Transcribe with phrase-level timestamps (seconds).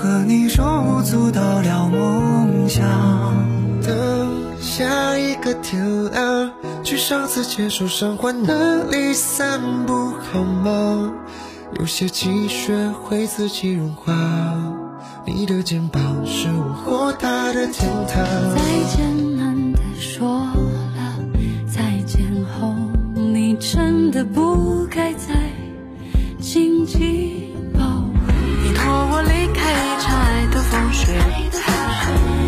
[0.00, 2.82] 和你手舞足蹈聊梦想。
[3.82, 6.50] 等下一个天亮，
[6.82, 11.12] 去上次牵手赏花那里散步好吗？
[11.78, 14.14] 有些积雪会自己融化，
[15.26, 18.24] 你的肩膀是我豁达的天堂。
[18.56, 18.62] 再
[18.96, 21.18] 见，难得说了
[21.70, 22.24] 再见
[22.58, 22.74] 后，
[23.14, 25.34] 你真的不该再
[26.40, 27.39] 紧紧。
[29.70, 31.12] 一场爱的风雪，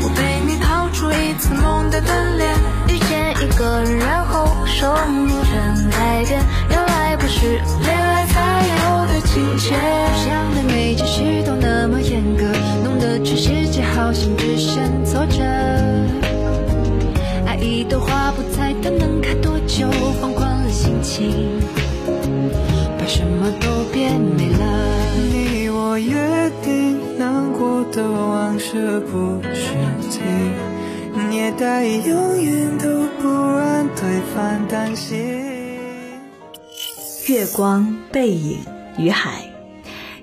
[0.02, 2.54] 我陪你逃出一次梦的单恋，
[2.88, 8.36] 遇见一个人，然后生命全改变，原来不是恋爱才
[8.68, 9.74] 有的情节。
[9.74, 12.44] 不想对每件事都那么严格，
[12.84, 15.42] 弄得全世界好像只剩挫折。
[17.46, 19.88] 爱一朵花不猜它能开多久，
[20.20, 21.60] 放宽了心情，
[22.98, 24.91] 把什么都变美了。
[25.92, 29.76] 我约定，难过的往事不许
[30.10, 30.20] 提，
[31.36, 32.88] 也答应永远都
[33.20, 35.18] 不让对方担心。
[37.28, 38.60] 月光、背影、
[38.96, 39.52] 与海，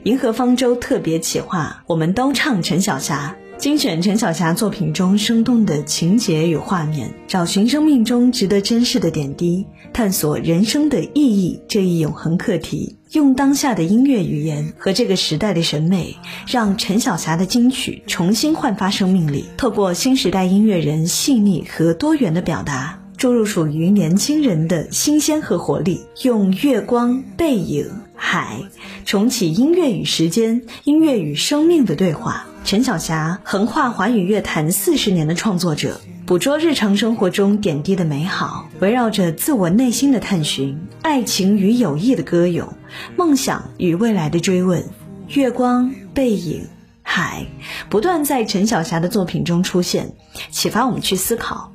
[0.01, 3.35] 银河方舟特别企划，我们都唱陈小霞。
[3.59, 12.95] 精选陈小霞作品中生动的情节与画面，找寻生命中值得珍视的点滴，探索人生的意义这一永恒课题。
[13.11, 16.15] 用当下的音乐语言和这个时代的审美，
[16.47, 19.43] 让陈小霞的金曲重新焕发生命力。
[19.57, 25.99] 透过新时代音乐人细腻和多元的表达，注入属于年轻人的新鲜和活力。
[26.23, 27.85] 用月光、背影、
[28.19, 28.59] 海，
[29.05, 32.45] 重启音乐与时间、音乐与生命的对话。
[32.65, 42.71] 陈小霞，横跨华语乐坛四十年的创作者，捕捉日常生活中点滴的美好，围绕着自我内心的探寻、爱情与友谊的歌咏、
[43.15, 44.83] 梦想与未来的追问。
[45.29, 46.67] 月光、背影、
[47.01, 47.47] 海，
[47.89, 50.13] 不断在陈小霞的作品中出现，
[50.51, 51.71] 启发我们去思考。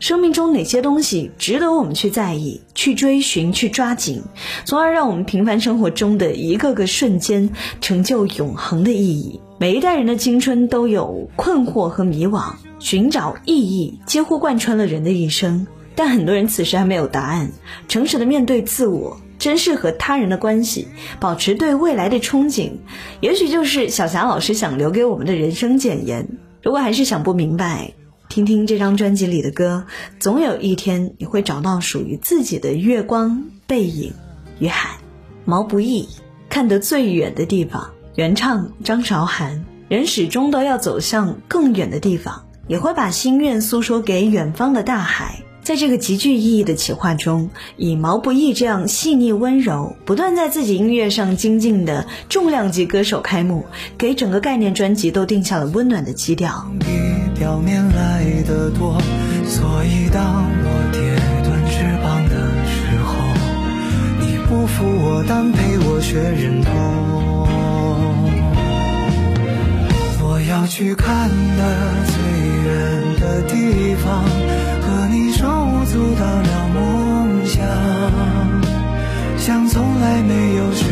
[0.00, 4.22] 生命中哪些东西值得我们去在意、去追寻、去抓紧，
[4.64, 7.48] 从而让我们平凡生活中的一个个瞬间
[7.80, 9.40] 成就永恒的意义？
[9.58, 15.66] 每一代人的青春都有困惑和迷惘，寻找意义几乎贯穿了人的一生。
[15.96, 17.48] 但很多人此时还没有答案。
[17.86, 20.88] 诚实的面对自我，珍视和他人的关系，
[21.20, 22.72] 保持对未来的憧憬，
[23.20, 26.26] 也许就是小霞老师想留给我们的人生简言。
[26.62, 27.92] 如果还是想不明白，
[28.34, 29.86] 听听这张专辑里的歌，
[30.18, 34.12] 总有一天你会找到属于自己的月光、背影
[34.58, 34.96] 与海。
[35.44, 36.08] 毛不易
[36.48, 39.64] 看得最远的地方，原唱张韶涵。
[39.88, 45.44] 人始终都要走向更远的地方，也会把心愿诉说给远方的大海。
[45.62, 53.64] 在这个极具意义的企划中，以毛不易这样细腻温柔、不断在自己音乐上精进的重量级歌手开幕，
[53.96, 56.68] 给整个概念专辑都定下了温暖的基调。
[57.34, 58.96] 表面来的多，
[59.44, 61.00] 所以当我跌
[61.42, 62.34] 断翅膀的
[62.64, 63.12] 时候，
[64.20, 66.72] 你不扶我，但陪我学忍痛。
[70.22, 71.62] 我要去看的
[72.06, 72.14] 最
[72.64, 72.72] 远
[73.20, 74.24] 的地方，
[74.82, 77.60] 和你手舞足到了梦想，
[79.36, 80.84] 像从来没有失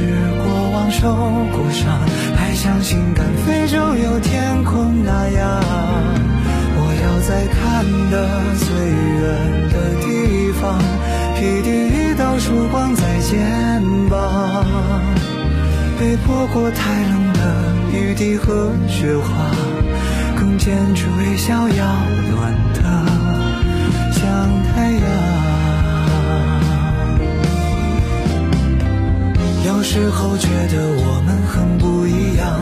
[0.43, 1.15] 过望、受
[1.53, 2.01] 过伤，
[2.37, 5.92] 还相信敢飞就有天空那样。
[7.49, 10.79] 看得最远的地方
[11.37, 14.65] 披第一道曙光在肩膀
[15.99, 17.41] 被泼过太冷的
[17.93, 19.51] 雨滴和雪花
[20.39, 21.85] 更坚持微笑要
[22.31, 22.83] 暖得
[24.13, 24.23] 像
[24.75, 25.43] 太阳。
[29.67, 32.61] 有时候觉得我们很不一样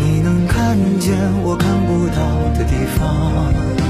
[0.00, 3.81] 你能看见我看不到的地方。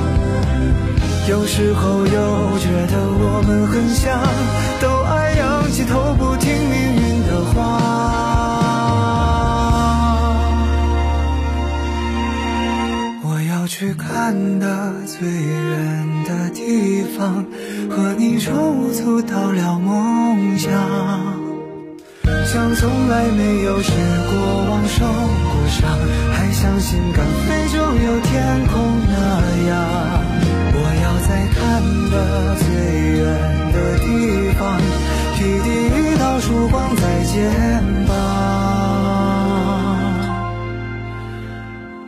[1.29, 4.21] 有时候又觉得我们很像，
[4.81, 7.55] 都爱仰起头不听命运的话。
[13.23, 17.47] 我要去看的最远的地方，
[17.89, 18.53] 和你手
[18.93, 20.73] 足到了梦想。
[22.45, 24.33] 像从来没有失过
[24.69, 25.89] 望、受过伤，
[26.33, 29.15] 还相信敢飞就有天空那
[29.69, 30.22] 样。
[31.33, 32.67] 在看的最
[33.17, 33.25] 远
[33.73, 34.79] 的地方，
[35.35, 37.51] 披第一道曙光在肩
[38.07, 38.13] 膀。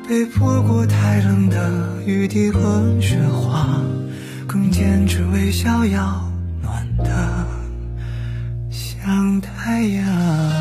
[0.07, 3.81] 被泼过太冷的雨滴和雪花，
[4.47, 6.31] 更坚持微笑要
[6.63, 7.47] 暖的。
[8.71, 10.54] 像太阳。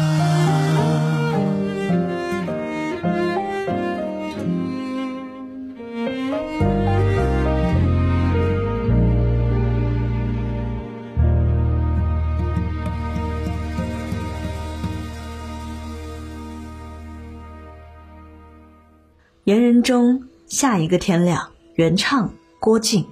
[19.54, 23.06] 言人中下一个天亮，原唱郭靖。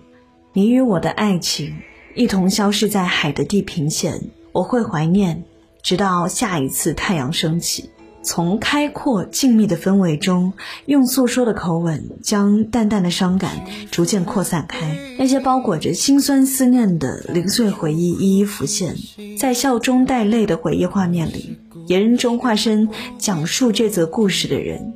[0.54, 1.76] 你与我的爱情，
[2.16, 4.20] 一同消失在海的地平线。
[4.52, 5.44] 我会怀念，
[5.84, 7.92] 直到下一次太阳升起。
[8.24, 10.54] 从开阔静谧的氛围中，
[10.88, 14.98] 用诉说的口吻，将淡淡的伤感逐渐扩散开。
[15.20, 18.96] 那些包裹着心酸思念的零碎回忆一一浮现，
[19.38, 22.90] 在笑中带泪的回忆画面里，言人中化身
[23.20, 24.94] 讲述这则故事的人，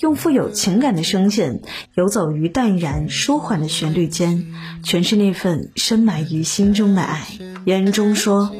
[0.00, 1.60] 用富有情感的声线，
[1.94, 4.46] 游走于淡然舒缓的旋律间，
[4.84, 7.26] 诠释那份深埋于心中的爱。
[7.64, 8.50] 言中说。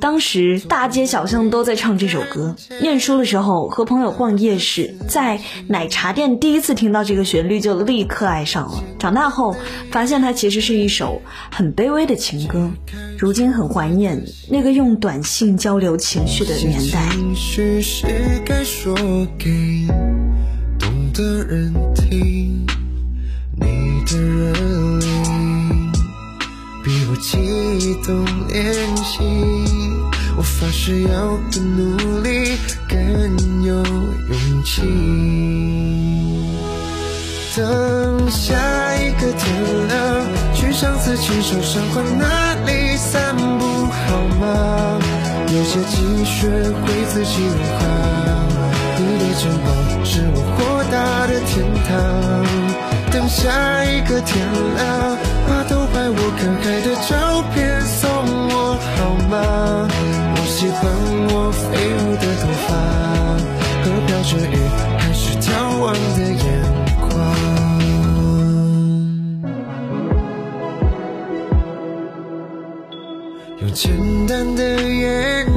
[0.00, 2.56] 当时大街小巷都在唱这首歌。
[2.80, 8.82] 念书的时候和朋友逛夜市，在奶茶店第一次听到这个旋律就立刻爱上了。
[8.98, 9.54] 长大后
[9.92, 11.22] 发现它其实是一首
[11.52, 12.68] 很卑微的情歌。
[13.16, 17.08] 如今很怀念那个用短信交流情绪的年代。
[21.12, 22.66] 的人听，
[23.56, 24.52] 你的热
[24.98, 25.06] 力
[26.82, 29.20] 比我激动练习。
[30.36, 32.56] 我发誓要更努力，
[32.88, 34.80] 更有勇气。
[37.56, 38.56] 等下
[38.96, 44.98] 一个天亮，去上次牵手赏花那里散步好吗？
[45.48, 47.80] 有些积雪会自己融化，
[49.32, 49.64] 你肩膀
[50.04, 51.90] 是我豁达的天堂。
[53.10, 54.36] 等下一个天
[54.76, 55.16] 亮，
[55.48, 58.04] 把偷拍我看海的照片送
[58.50, 59.34] 我好吗？
[60.36, 60.82] 我喜欢
[61.32, 61.64] 我飞
[61.96, 62.70] 舞的头发
[63.80, 64.54] 和飘着雨
[64.98, 65.48] 还是眺
[65.80, 66.44] 望的眼
[67.08, 67.10] 光，
[73.62, 73.82] 用简
[74.26, 75.48] 单的言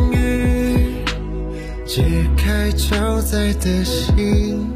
[1.96, 2.04] 解
[2.36, 4.70] 开超载的心，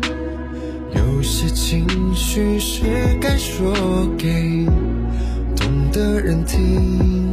[0.96, 1.86] 有些情
[2.16, 2.86] 绪是
[3.20, 3.74] 该说
[4.18, 4.66] 给
[5.54, 7.29] 懂的人听。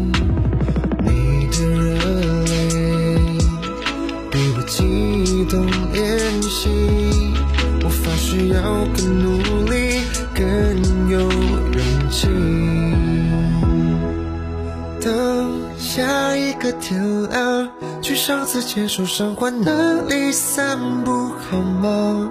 [18.57, 22.31] 次牵手赏花那里散步好吗？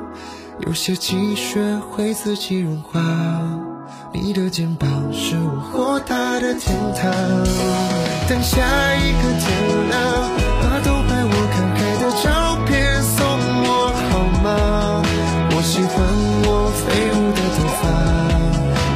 [0.66, 3.00] 有些积雪会自己融化，
[4.12, 7.14] 你的肩膀是我豁达的天堂。
[8.28, 8.58] 等下
[8.96, 9.46] 一个天
[9.88, 10.02] 亮，
[10.64, 13.22] 把偷拍我看海的照片送
[13.68, 14.48] 我好吗？
[15.52, 15.62] 我。
[15.62, 15.94] 喜欢
[16.48, 17.84] 我飞舞的头发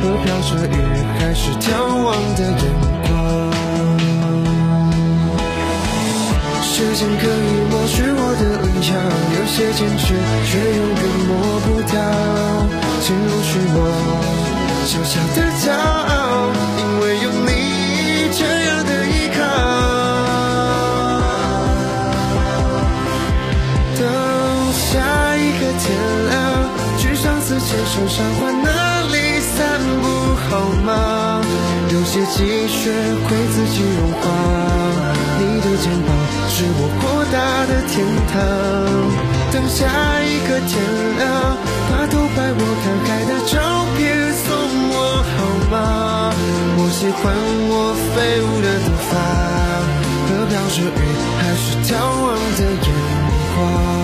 [0.02, 0.78] 和飘着雨
[1.20, 1.68] 还是眺
[2.06, 2.64] 望的眼
[6.80, 8.88] 时间可以抹去我的棱角，
[9.36, 10.16] 有些坚持
[10.48, 11.32] 却永远抹
[11.66, 11.92] 不掉。
[13.02, 13.78] 请容许我
[14.86, 16.16] 小小的骄傲，
[16.80, 17.52] 因为有你
[18.32, 19.44] 这样的依靠。
[24.00, 24.02] 等
[24.72, 24.88] 下
[25.36, 25.84] 一个天
[26.30, 26.32] 亮。
[26.98, 28.68] 去上次牵手赏花那
[29.12, 29.58] 里散
[30.02, 30.08] 步
[30.48, 30.50] 好
[30.86, 31.44] 吗？
[31.92, 32.38] 有些积
[32.70, 32.90] 雪
[33.28, 34.24] 会自己融化，
[35.40, 36.08] 你的肩膀
[36.60, 37.40] 是我豁达
[37.72, 38.36] 的天堂。
[39.50, 39.88] 等下
[40.20, 40.76] 一个天
[41.18, 41.56] 亮，
[41.88, 43.56] 把偷拍我看海的照
[43.96, 43.98] 片
[44.36, 44.44] 送
[44.92, 45.40] 我好
[45.72, 46.36] 吗？
[46.76, 47.32] 我喜欢
[47.72, 49.16] 我飞舞的头发，
[50.28, 51.02] 和飘着雨
[51.40, 52.92] 还是眺望的眼
[53.56, 53.99] 光。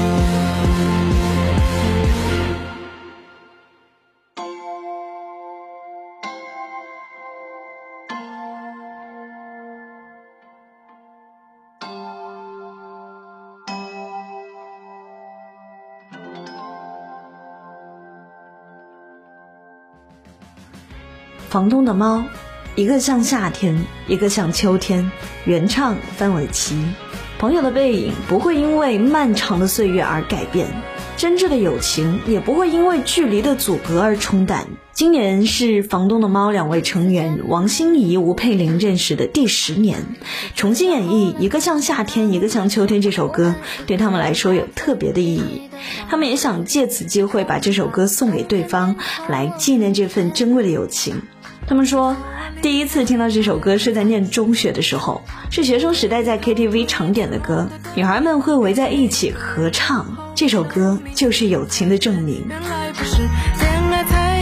[21.56, 22.26] 房东的猫，
[22.76, 25.10] 一个像夏天，一个像秋天。
[25.46, 26.76] 原唱范玮琪。
[27.40, 30.68] 朋友的背影不会因为漫长的岁月而改变，
[31.16, 34.68] 真挚的友情也不会因为距离的阻隔而冲淡。
[34.92, 40.04] 今年是房东的猫两位成员王心怡、吴佩玲认识的第十年，
[40.56, 43.56] 重新演绎《一个像夏天，一个像秋天》这首歌，
[43.88, 45.70] 对他们来说有特别的意义。
[46.10, 48.98] 他们也想借此机会把这首歌送给对方，
[49.30, 51.22] 来纪念这份珍贵的友情。
[51.68, 52.16] 他们说，
[52.62, 60.34] 第一次听到这首歌是在念中学的时候，是学生时代在 KTV 常点的歌，女孩们会围在一起合唱。
[60.36, 62.46] 这首歌就是友情的证明。
[62.48, 63.18] 原来不是
[63.58, 64.36] 恋爱才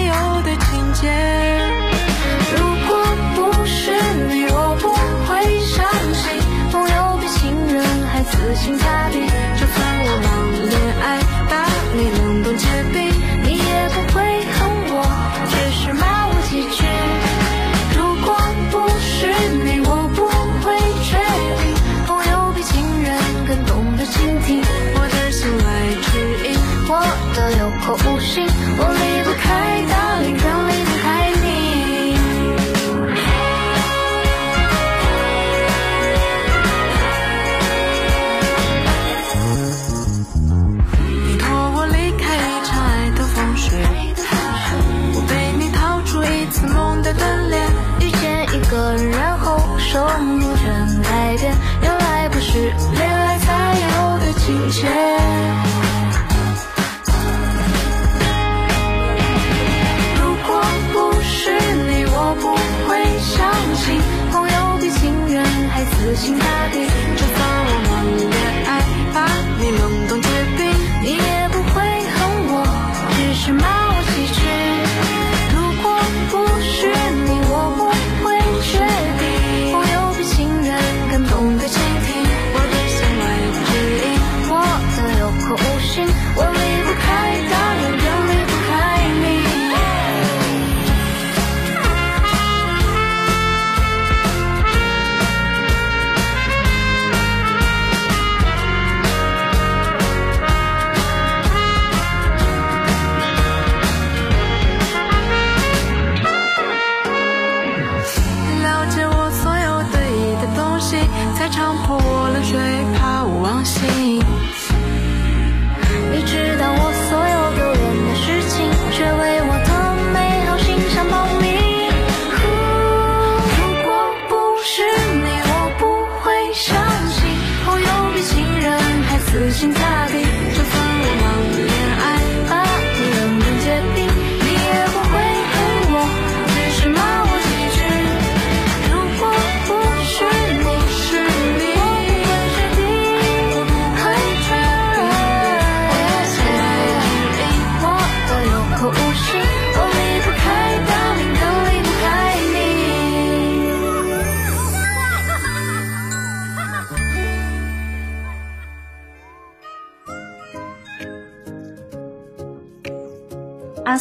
[129.84, 130.42] 死心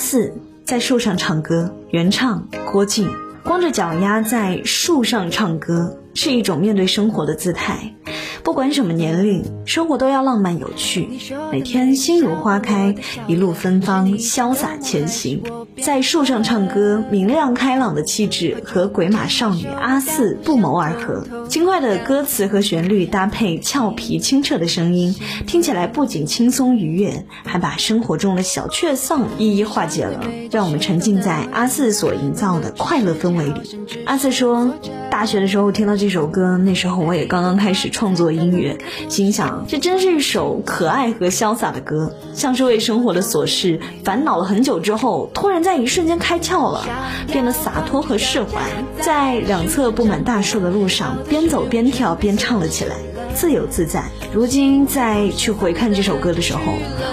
[0.03, 3.09] 四在树上唱歌，原唱郭靖。
[3.45, 7.95] 光着脚丫在树上唱歌是一种面对生活的姿态。
[8.43, 11.09] 不管什么年龄，生活都要浪漫有趣，
[11.53, 12.97] 每天心如花开，
[13.29, 15.41] 一路芬芳，潇洒前行。
[15.81, 21.47] 在树上唱歌，明亮开朗的气质和鬼马少女阿四不谋而合。
[21.49, 25.15] 轻快的歌词和旋律搭配俏皮清澈的声音，
[25.47, 34.05] 听起来不仅轻松愉悦，还把生活中的小确丧一一化解了，让我们沉浸在阿四所营造的快乐氛围里。
[34.05, 34.71] 阿四说，
[35.13, 38.79] 大学的时候听到这首歌，那时候我也刚刚开始创作音乐，
[39.11, 46.87] 心想这真是一首可爱和潇洒的歌，像是为生活的琐事烦恼了很久之后，突然在一瞬间开窍了，
[47.31, 48.63] 变得洒脱和释怀，
[49.03, 52.97] 在两侧布满大树的路上，边走边跳边唱了起来。
[53.35, 54.05] 自由自在。
[54.33, 56.61] 如今再去回看这首歌的时候，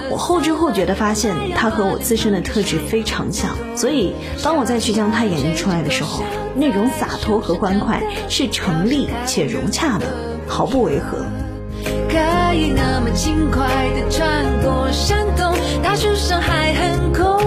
[0.09, 3.55] 我后知后觉的发现，它和我自身的特质非常像。
[3.75, 6.23] 所以，当我再去将它演绎出来的时候，
[6.55, 10.05] 那种洒脱和欢快是成立且融洽的，
[10.47, 11.17] 毫不违和。
[12.09, 17.38] 可以那么轻快地穿过山洞，大树上还很空，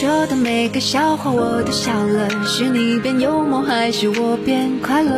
[0.00, 5.10] 说的每个笑话我都笑了，是你变幽默，还是我变快乐？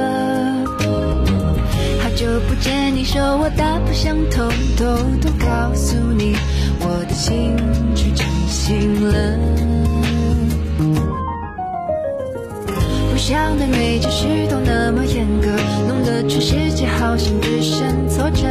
[2.02, 4.86] 好久不见，你说我大不相同，偷
[5.20, 6.34] 偷告诉你，
[6.80, 7.54] 我的心
[7.94, 9.38] 去真心了。
[13.12, 15.50] 不想对每件事都那么严格，
[15.86, 18.46] 弄得全世界好像只剩挫折。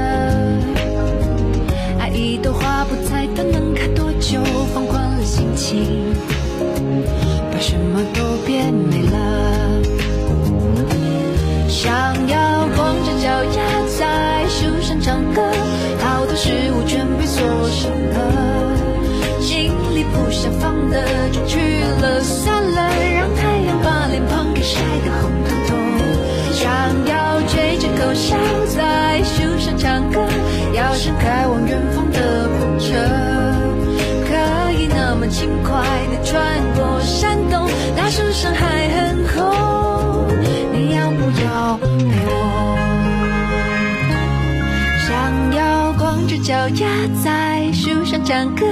[1.97, 3.87] 爱一朵花不猜它能开
[4.19, 4.39] 就，
[4.73, 6.13] 放宽了心情，
[7.51, 9.81] 把什么都变美了。
[11.67, 11.89] 想
[12.27, 13.61] 要光着脚丫
[13.97, 15.41] 在树上唱歌，
[15.99, 18.75] 好多事物全被锁上了，
[19.39, 21.59] 心里不想放的就去
[22.01, 25.77] 了，算了，让太阳把脸庞给晒得红彤彤。
[26.53, 26.67] 想
[27.07, 28.35] 要吹着口哨
[38.39, 39.35] 上还很空，
[40.71, 41.85] 你要不要陪
[42.25, 42.31] 我？
[45.05, 46.87] 想要光着脚丫
[47.21, 48.65] 在树上唱歌，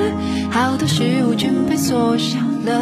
[0.50, 2.81] 好多事物全被缩小了，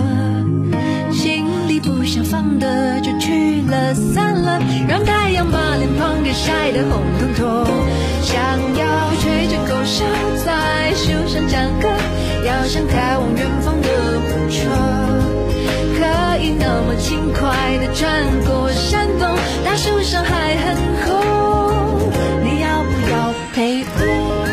[1.12, 7.65] 心里不想放的就去了，散了，让太阳把脸庞给晒得红彤彤。
[8.21, 8.38] 想
[8.78, 10.06] 要吹着口哨
[10.45, 11.89] 在树上唱歌，
[12.45, 14.69] 要像开往远方的火车，
[16.38, 22.12] 可以那么轻快地穿过山洞，大树上还很红，
[22.43, 24.45] 你要不要陪我？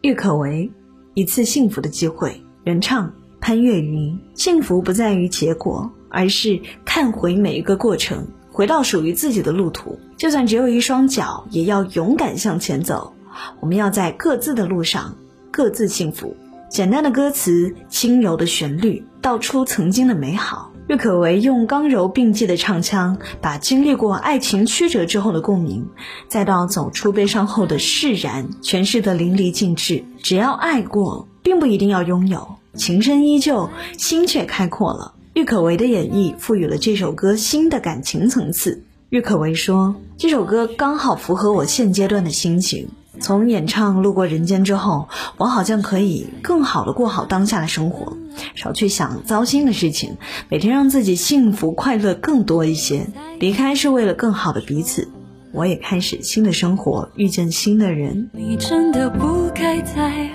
[0.00, 0.72] 郁可唯，
[1.12, 2.42] 一次幸福的机会。
[2.64, 4.18] 原唱潘越云。
[4.34, 9.98] 幸福不在于结果，而是看回每一个过程，回到属于自己的路途。
[10.16, 13.12] 就算只有一双脚，也要勇敢向前走。
[13.60, 15.16] 我们要在各自的路上，
[15.50, 16.36] 各自幸福。
[16.70, 20.70] 简单的歌词，轻柔的旋律，道出曾经的美好。
[20.88, 25.88] 郁可唯用刚柔并济的唱腔，把经历过爱情曲折之后的共鸣，
[26.28, 30.04] 再到走出悲伤后的释然，诠释得淋漓尽致。
[30.22, 35.14] 只要爱过，并不一定要拥有，情深依旧，心却开阔了。
[35.34, 38.82] 郁可唯的演绎赋予了这首歌新的感情层次。
[39.08, 42.88] 郁可唯说：“这首歌刚好符合我现阶段的心情。
[43.20, 48.16] 从演唱《路过人间》之后，我好像可以更好的过好当下的生活，
[48.54, 50.16] 少去想糟心的事情，
[50.48, 53.06] 每天让自己幸福快乐更多一些。
[53.38, 55.08] 离开是为了更好的彼此，
[55.52, 58.30] 我也开始新的生活，遇见新的人。
[58.32, 60.30] 你真的不该再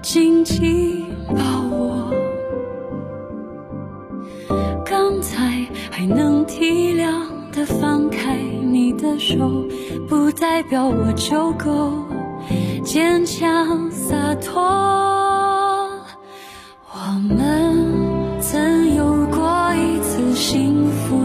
[0.00, 2.10] 紧紧抱我，
[4.84, 9.36] 刚才还能体谅的放开你的手，
[10.08, 11.92] 不代表我就够
[12.82, 14.62] 坚强洒脱。
[16.90, 21.16] 我们曾有过一次幸福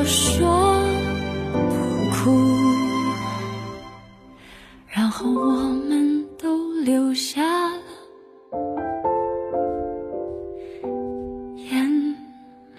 [0.00, 0.80] 我说
[1.52, 1.58] 不
[2.10, 2.30] 哭，
[4.88, 7.82] 然后我们都留下了。
[11.58, 12.16] 眼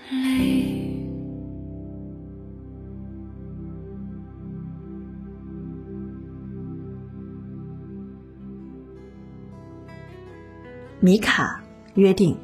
[0.09, 0.97] 泪。
[10.99, 11.61] 米卡
[11.93, 12.35] 约定，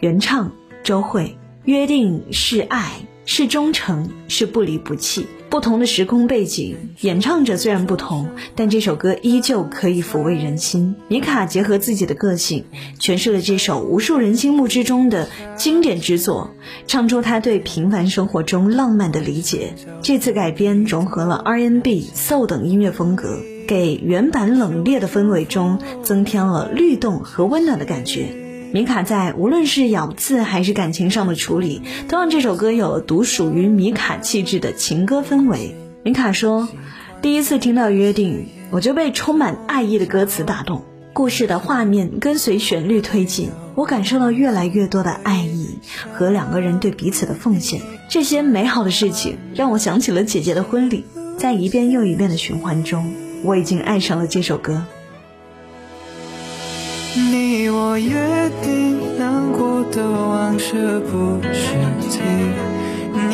[0.00, 0.50] 原唱
[0.82, 2.90] 周慧，约定是爱。
[3.26, 5.26] 是忠诚，是不离不弃。
[5.50, 10.94] 不同的时空背景，演唱者虽然不同，但这首歌依旧可以抚慰人心。
[11.08, 12.64] 米卡结合自己的个性，
[13.00, 16.52] 诠释了这首无数人心目之中的经典之作，
[16.86, 19.74] 唱出他对平凡生活中浪漫的理解。
[20.02, 23.38] 这次改编融合了 R&B、Soul 等音乐风格。
[23.66, 28.45] 给原版冷冽的氛围中增添了律动和温暖的感觉。
[28.72, 35.74] 米卡在无论是咬字还是感情上的处理，都让这首歌有了独属于米卡气质的情歌氛围。
[36.02, 36.68] 米卡说
[37.22, 38.34] ：“第一次听到《约定》，
[38.70, 45.78] 我就被充满爱意的歌词打动，故事的画面跟随旋律推进，我感受到越来越多的爱意
[46.12, 47.80] 和两个人对彼此的奉献。
[48.08, 51.04] 这些美好的事情让我想起了姐姐的婚礼，
[51.38, 53.12] 在一遍又一遍的循环中。”
[53.44, 54.84] 我已经爱上了这首歌。
[57.66, 58.14] 你我约
[58.62, 61.74] 定，难过的往事不是
[62.08, 62.20] 提，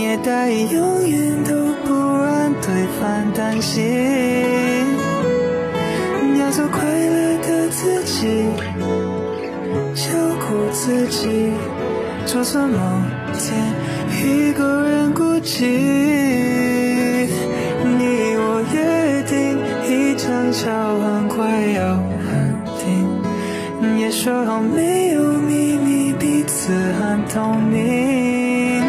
[0.02, 3.84] 也答应永远都不让对方担心。
[6.40, 8.46] 要做快乐的自己，
[9.94, 10.08] 照
[10.48, 11.52] 顾自己，
[12.24, 12.78] 就算某
[13.34, 13.52] 天
[14.24, 16.32] 一个人孤寂。
[20.52, 22.11] 交换快要安定，也
[24.22, 28.80] 说好没有秘密，彼此很透明。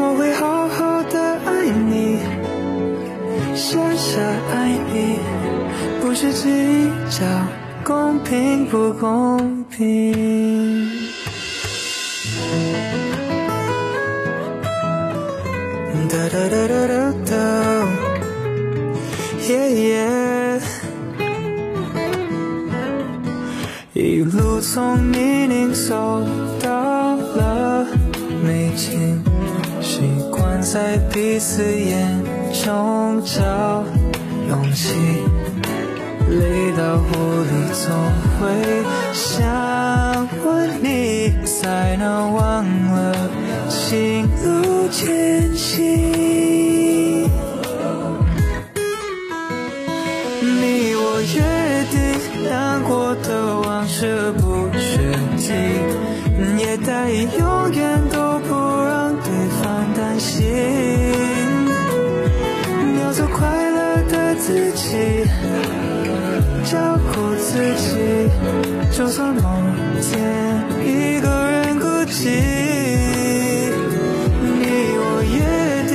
[0.00, 2.18] 我会好好的爱你，
[3.54, 4.20] 傻傻
[4.52, 5.20] 爱你，
[6.00, 7.24] 不是计较
[7.84, 10.90] 公平不公平。
[16.08, 17.34] 哒哒哒哒哒哒。
[23.98, 26.22] 一路从泥泞走
[26.62, 27.86] 到了
[28.44, 29.24] 美景，
[29.80, 33.82] 习惯在彼此眼中找
[34.50, 34.92] 勇气。
[36.28, 37.88] 累到无力，总
[38.38, 43.30] 会想问你，才能忘了
[43.70, 46.65] 情路艰辛。
[69.42, 69.64] 梦
[70.00, 70.12] 见
[70.84, 72.20] 一个人孤寂。
[74.40, 74.62] 你
[74.98, 75.36] 我约
[75.88, 75.94] 定，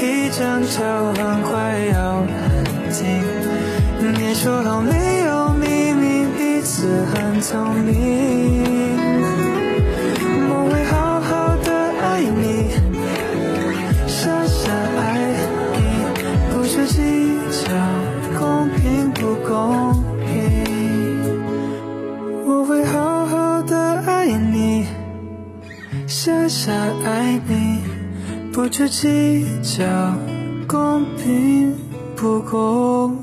[0.00, 0.76] 一张桥
[1.14, 1.52] 很快
[1.92, 1.96] 要
[2.28, 3.04] 安静，
[4.14, 7.97] 你说好没有秘密，彼此很聪明。
[28.68, 29.84] 去计较
[30.66, 31.74] 公平
[32.14, 33.17] 不公平。